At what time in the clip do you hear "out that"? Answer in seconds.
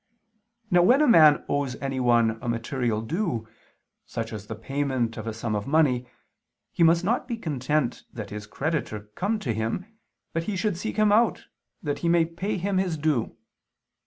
11.11-11.99